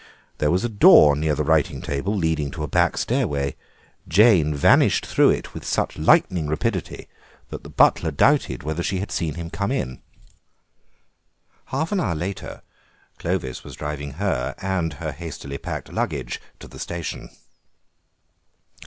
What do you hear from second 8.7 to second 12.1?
she had seen him come in. Half an